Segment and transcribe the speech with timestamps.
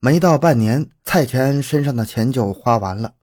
[0.00, 3.14] 没到半年，蔡全安身上的钱就花完了，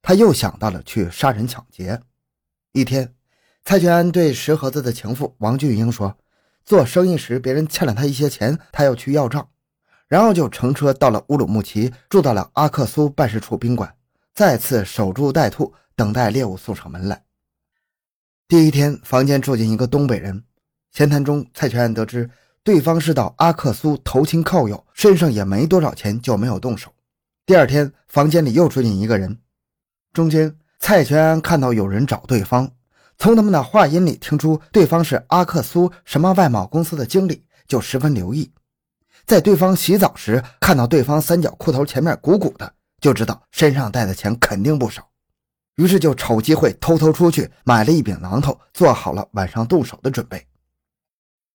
[0.00, 2.00] 他又想到了去杀人抢劫。
[2.72, 3.14] 一天，
[3.66, 6.16] 蔡全安对石盒子的情妇王俊英说
[6.64, 9.46] ：“做生意时别人欠了他一些钱，他要去要账。”
[10.08, 13.94] 然后就乘车到了乌鲁木齐，住到了阿克苏办事处宾馆，
[14.34, 17.24] 再次守株待兔，等待猎物送上门来。
[18.48, 20.44] 第一天，房间住进一个东北人，
[20.92, 22.30] 闲谈中，蔡全安得知。
[22.64, 26.92] 对方是到阿克苏投亲靠友，身上也没多少钱，就没有动手。
[27.44, 29.36] 第二天，房间里又住进一个人，
[30.12, 32.70] 中间蔡全安看到有人找对方，
[33.18, 38.52] 从他们的话音里听出对方是阿克苏什么外贸公司的经理，就十分留意。
[39.26, 45.08] 在对方洗澡时，看到对方三角裤头前面鼓鼓的，就知道身上带的钱肯定不少，
[45.74, 50.46] 于是就瞅机会偷偷出去买了一柄榔头，做好了晚上动手的准备。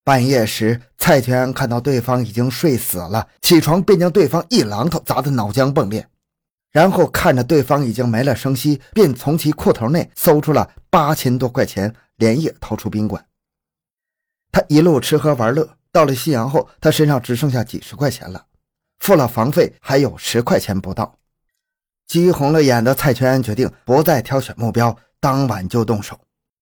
[0.04, 6.06] 半夜时，蔡全看到对方已经睡死了，起床便将对方一榔头砸得脑浆迸裂，
[6.70, 13.26] 然后看着对方已经没了声息，便从其裤头内搜出了八千多块钱，连夜逃出宾馆。
[14.52, 18.44] 他一路吃喝玩乐，到了夕阳后，他身上只剩下几十块钱了，
[19.00, 21.18] 付了房费还有十块钱不到。
[22.06, 26.20] 急红了眼的蔡全安决定不再挑选目标，当晚就动手。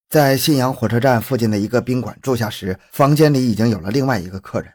[0.07, 4.71] 在信阳火车站附近的一个宾馆住下时，房间里已经有了另外一个客人。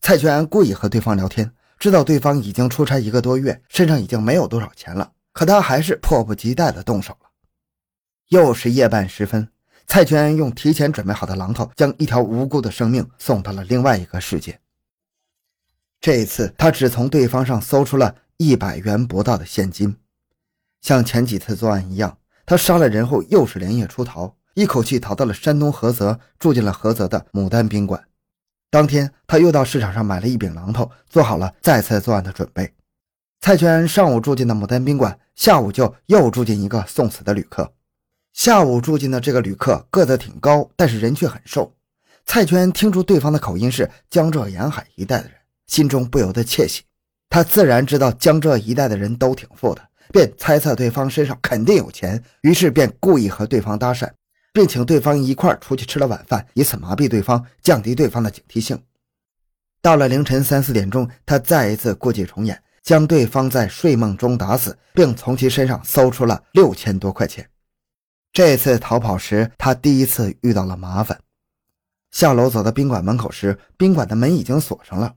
[0.00, 7.30] 蔡全安故意和对方聊天，知道对方已经出差一个多月，身上已经没有多少钱了，可他还是迫不及待地动手了。
[8.28, 9.48] 又是夜半时分，
[9.86, 14.60] 蔡全安用提前准备好的榔头，将一条无辜的生命送到了另外一个世界。
[16.00, 19.96] 这一次，他只从对方上搜出了一百元不到的现金，
[20.82, 24.36] 像前几次作案一样，他杀了人后又是连夜出逃。
[24.56, 28.02] 一口气逃到了山东菏泽，住进了菏泽的牡丹宾馆。
[28.70, 32.72] 当天，他又到市场上买了一柄榔头，做好了再次作案的准备。
[33.38, 37.70] 蔡全上午住进的牡丹宾馆，下午就又住进一个送死的旅客。
[38.32, 41.74] 下午住进的这个旅客个子挺高，但是人却很瘦。
[42.24, 45.34] 蔡全听出对方的口音是江浙沿海一带的人，
[45.66, 46.82] 心中不由得窃喜。
[47.28, 54.08] 他自然知道江浙一带的人都挺富的，便猜测对方身上肯定有钱，于是便故意和对方搭讪。
[54.56, 58.82] 并请对方一块出去吃了晚饭，以此麻痹对方，降低对方的警惕性。
[59.82, 67.46] 到了凌晨三四点钟，他再一次故伎重演，将对方在睡梦中打死，并从其身上搜出了六千多块钱。
[68.32, 71.20] 这次逃跑时，他第一次遇到了麻烦。
[72.12, 75.16] 下楼走到宾馆门口时，宾馆的门已经锁上了。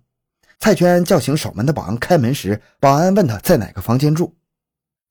[0.60, 4.36] 蔡全安叫醒守门的保安开门时，保安问他在哪个房间住，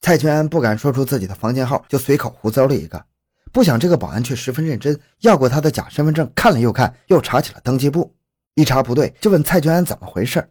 [0.03, 3.07] 蔡全安不敢说出自己的房间号，就随口胡诌了一个。
[3.53, 8.15] 不想这个保安却十分认真，要过他的假身份证看了又看，又查起了登记簿。
[8.55, 10.51] 一查不对，就问蔡全安怎么回事。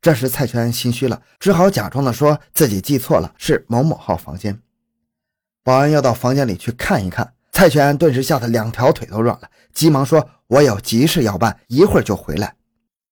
[0.00, 4.60] 这时蔡全安心虚了，只好假装的说自己记错了，是某某号房间。
[5.62, 12.54] 保安要到房间里去看一看，蔡全安顿时吓得两条腿都软了，急忙说：“我有急事要办，一会儿就回来。”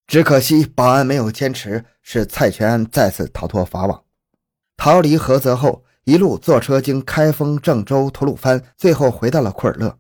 [0.06, 4.04] 只可惜保安没有坚持，使蔡全安再次逃脱法网，
[4.76, 5.84] 逃离菏泽后。
[6.08, 9.94] 一路坐车经开封、郑州、吐鲁番，最后回到了库尔勒。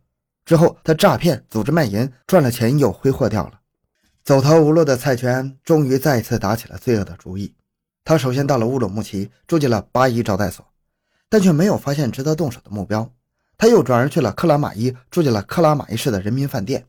[0.46, 3.60] 之后，他诈骗、组织卖淫，赚了钱又挥霍掉了。
[4.24, 7.54] 走投无路的蔡全终于再次打起了罪恶的主意。
[8.06, 10.66] 他首先到了乌鲁木齐，住进了八一招待所，
[11.28, 13.12] 但却没有发现值得动手的目标。
[13.58, 16.86] 他又转而去了克拉玛依，住进了克拉玛依市的人民饭店。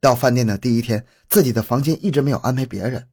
[0.00, 3.06] 到饭店的第一天，自己的房间一直没有安排别人。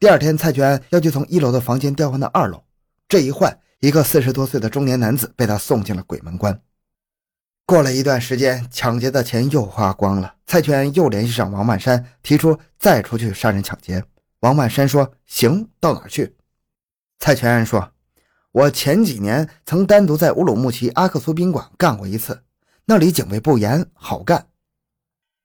[0.00, 2.64] 第二天，蔡全要去从一楼的房间调换到二楼，
[3.08, 3.56] 这一换。
[3.82, 6.62] 一个四十多岁的中年男子被他送进了鬼门关。
[7.66, 10.36] 过了一段时间，抢劫的钱又花光了。
[10.46, 14.04] 蔡全安又联系上王万山，提出再出去杀人抢劫。
[14.38, 16.36] 王万山说：“行，到哪去？”
[17.18, 17.90] 蔡全安说
[18.52, 22.44] ：“我前几年曾单独在乌鲁木齐阿克苏宾馆干过一次，
[22.84, 24.46] 那里警卫不严，好干。”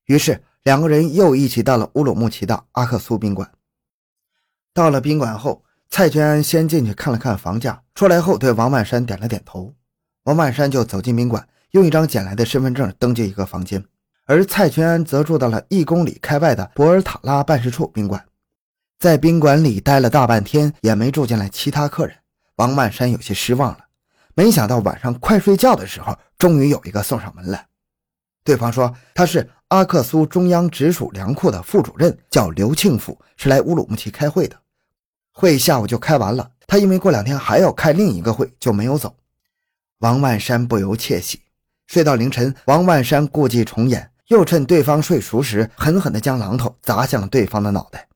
[0.06, 3.52] 于是两个人又一起到了乌鲁木齐的阿克苏宾馆。
[4.76, 5.64] 到了宾馆后。
[5.90, 9.74] 蔡全安先进去看了看房价，出来后对王万山点了点头。
[10.24, 13.84] 王万山就走进宾馆，用一张捡来的身份证登记一个房间，
[14.26, 18.24] 而蔡全安则住到了一公里开外的博尔塔拉办事处宾馆。
[19.00, 22.16] 在宾馆里待了大半天，也没住进来其他客人。
[22.58, 23.80] 王万山有些失望了，
[24.36, 27.66] 没想到晚上快睡觉的时候，终于有一个送上门来。
[28.44, 34.58] 对方说他是阿克苏中央直属粮库的副主任，叫刘庆福，是来乌鲁木齐开会的。
[35.40, 39.16] 会下午就开完了，他因为过两天还要开另一个会，就没有走。
[40.00, 41.42] 王万山不由窃喜。
[41.86, 48.08] 睡到凌晨，王万山故伎重演，又趁对方睡熟时，狠狠地将榔头砸向了对方的脑袋。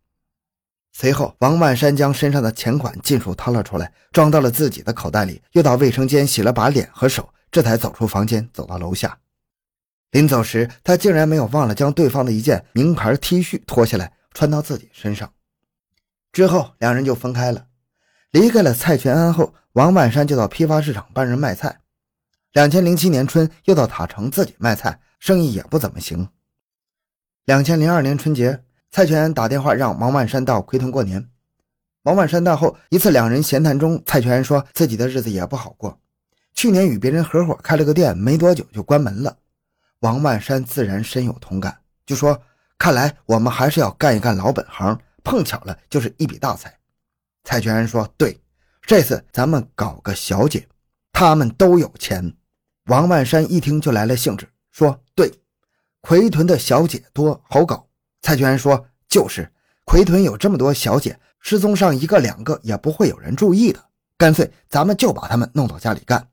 [0.93, 9.19] 随后，王万山将身上的钱款尽数掏了出来，装到了自己的口袋里，又到卫生间洗了把脸和手，这才走出房间，走到楼下。
[10.09, 15.31] 临走时，他竟然没有忘了将对方的一件名牌 T 恤脱下来穿到自己身上。
[16.31, 17.67] 之后，两人就分开了。
[18.31, 21.79] 离开了蔡全安后，王万山就到批发市场帮人卖菜。
[22.53, 26.29] 两千零七年春，又到塔城自己卖菜，生意也不怎么行。
[27.45, 28.63] 两千零二年春节。
[28.93, 31.25] 蔡全安打电话让王万山到奎屯过年。
[32.03, 35.97] 王万山到后，一次两人闲谈中，蔡全安说自己的日子也不好过，
[36.53, 39.37] 去年与别人合伙开了个店，没多久就关门了。
[40.01, 42.37] 王万山自然深有同感，就说
[42.77, 46.77] ：“看来我们还是要干一干老本行，碰巧了就是一笔大财。”
[47.43, 48.39] 蔡全安说：“对，
[48.81, 50.67] 这次咱们搞个小姐，
[51.11, 52.33] 他们都有钱。”
[52.85, 55.31] 王万山一听就来了兴致，说：“对，
[56.01, 57.87] 奎屯的小姐多，好搞。”
[58.21, 59.51] 蔡全安说：“就是
[59.85, 63.83] 奎屯有这么多小姐，失踪上一个两个也不会有人注意的。
[64.17, 66.27] 干脆咱们就把他们弄到家里干。”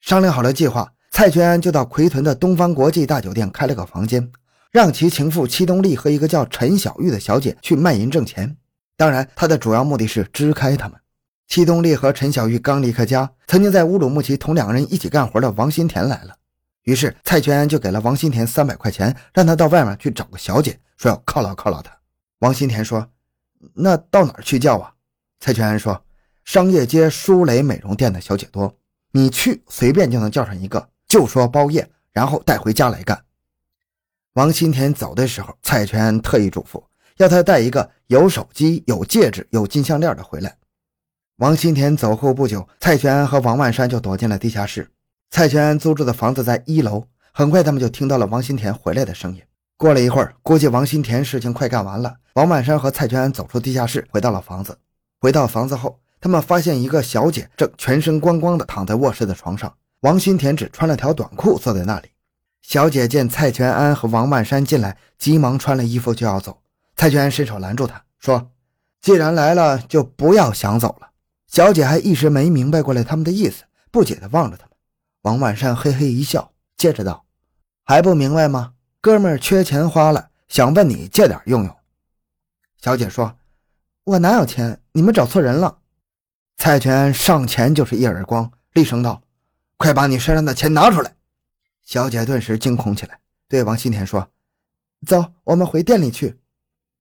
[0.00, 4.30] 商量好了计划，蔡全安就到奎屯的东方国际大酒店开了个房间，
[4.70, 8.56] 让其情妇戚东丽和一个叫陈小玉的小姐去卖淫挣钱。
[8.96, 10.98] 当然，他的主要目的是支开他们。
[11.46, 16.36] 戚东丽和陈小玉刚离开家，曾经在乌鲁木齐同两个人一起干活的王新田来了。
[16.82, 21.90] 于是蔡全安就给了王新田三百块钱，让他到外面去找个小姐，说要犒劳犒劳他。
[22.40, 23.08] 王新田说
[23.74, 24.92] ：“那到哪儿去叫啊？”
[25.40, 26.02] 蔡全安说
[26.44, 28.74] ：“商业街舒蕾美容店的小姐多，
[29.12, 33.18] 你去随便就能叫上一个，就说包夜，然后带回家来干。”
[34.34, 36.82] 王新田走的时候，蔡全安特意嘱咐
[37.16, 40.56] 要他带一个有手机、有戒指、有金项链的回来。
[41.38, 44.88] 王新田走后不久，蔡全和王万山就躲进了地下室。
[45.30, 49.42] 蔡全安租住的房子在一楼，很快他们就听到了王新田回来的声音。
[49.76, 54.76] 过了一会儿，估计王新田事情快干完了，王万山和蔡全安走出地下室，回到了房子。
[55.20, 62.08] 回到房子后，他们发现一个小姐正全身光光的躺在卧室的床上，王新田只穿了条短裤坐在那里。
[62.62, 66.60] 小姐见蔡全安和王万山进来，急忙穿了衣服就要走。
[66.96, 68.50] 蔡全安伸手拦住她，说
[69.00, 71.08] ：“既然来了，就不要想走了。”
[71.48, 74.72] 小姐还一时没明白过来他们的意思，不解地望着他们。
[75.22, 77.24] 王万山嘿嘿一笑，接着道
[77.84, 78.74] ：“还不明白吗？
[79.00, 81.74] 哥们儿缺钱花了，想问你借点用用。”
[82.82, 83.36] 小姐说
[84.04, 84.80] ：“我哪有钱？
[84.92, 85.78] 你们找错人了。”
[86.58, 89.22] 蔡全安上前就是一耳光，厉声道
[89.78, 91.14] ：“快把你身上的钱拿出来！”
[91.88, 93.18] 小姐顿时惊恐起来，
[93.48, 94.28] 对王新田说
[95.08, 96.38] ：“走，我们回店里去。”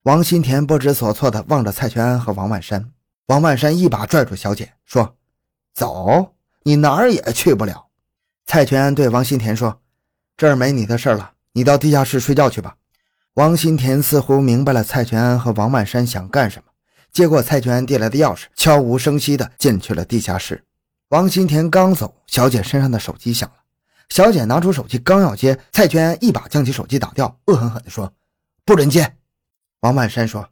[0.03, 2.93] 王新田不知所措地望着蔡全安和王万山。
[3.25, 5.17] 王万山一把拽住小姐，说
[5.75, 7.87] ：“走，你哪儿也去不了。”
[8.47, 9.81] 蔡全安对王新田说
[10.37, 12.77] ：“这儿没你的事了，你到地下室睡觉去吧。”
[13.35, 16.71] 王新田似乎明白了蔡全安和王万山想干什么，
[17.11, 20.63] 接过蔡全安递来的钥匙，悄无声息地进去了地下室。
[21.09, 23.56] 王新田刚走，小姐身上的手机响了。
[24.09, 28.13] 小姐拿出手机刚要接，蔡全一把将其手机打掉，恶狠狠地说
[28.65, 29.15] ：“不准接！”
[29.81, 30.49] 王万山说：“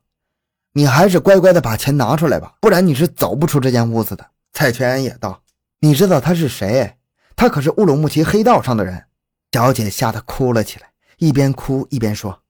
[0.73, 5.41] 你还是乖乖的把钱拿出来吧，不然你是走不出这间屋子的。”蔡全也道
[5.79, 6.97] ：“你知道他是谁？”
[7.35, 9.05] 他可是乌鲁木齐黑道上的人，
[9.51, 12.43] 小姐吓得哭了起来，一边哭一边说：“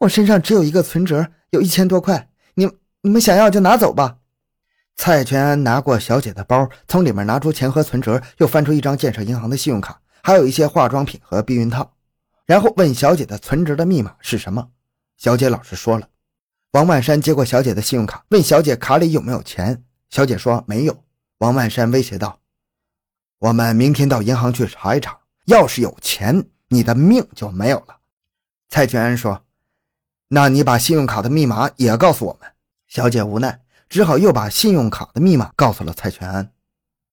[0.00, 2.70] 我身上只有一个存折，有一千多块，你
[3.02, 4.18] 你们想要就拿走吧。”
[4.96, 11.92] 蔡全安拿过小姐的包，从里面拿出钱和存折，又翻出一张建设银行的信用卡，还有一些化妆品和避孕套，
[12.46, 14.68] 然后问小姐的存折的密码是什么。
[15.16, 16.08] 小姐老实说了。
[16.72, 21.04] 王万山接过小姐的信用卡，问小姐卡里有没有钱，小姐说没有。
[21.38, 22.40] 王万山威胁道。
[23.38, 27.96] 我们明天到银行去查一查，要是有钱，你的命就没有了。
[28.68, 29.44] 蔡全安说
[30.28, 32.50] ：“那你把信用卡的密码也告诉我们。”
[32.88, 33.60] 小姐无奈，
[33.94, 36.50] 只好又把信用卡的密码告诉了蔡全安。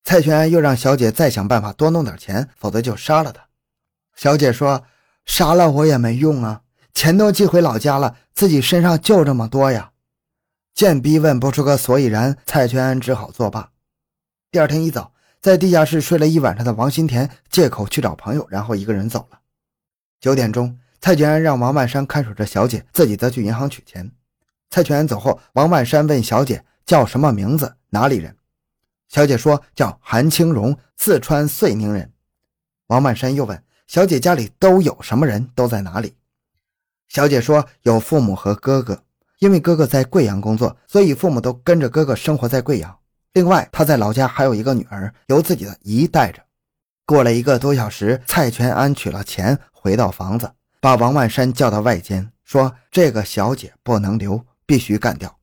[0.03, 3.45] 蔡全安又让小姐再想办法多弄点钱，否则就杀了他。
[4.15, 4.83] 小姐说
[5.23, 6.61] ：“杀了我也没用啊，
[6.91, 9.91] 钱都寄回老家了，自己身上就这么多呀。”
[10.73, 13.69] 见逼问不出个所以然，蔡全安只好作罢。
[14.49, 15.13] 第二天一早。
[15.39, 19.39] 在地下室睡了一晚上的王新田借口去找朋友，然后一个人走了。
[20.19, 24.11] 九点钟，蔡全安让王万山看守着小姐，自己则去银行取钱。
[24.71, 28.35] 蔡全安走后，王万山问小姐叫什么名字，哪里人？
[29.09, 32.11] 小姐说叫韩青荣，四川遂宁人。
[32.87, 36.15] 王万山又问小姐家里都有什么人，都在哪里？
[37.09, 39.03] 小姐说有父母和哥哥，
[39.39, 42.97] 因为哥哥在贵阳工作，所以父母都跟着哥哥生活在贵阳。
[43.33, 46.41] 另外，他在老家还有一个女儿，由自己的姨带着。
[47.05, 55.37] 过了一个多小时，蔡全安取了钱，回到房子，把王万山叫到外间，说：“这个小姐不能留，必须干掉。”